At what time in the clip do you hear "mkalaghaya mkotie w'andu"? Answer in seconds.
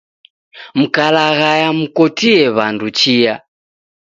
0.79-2.87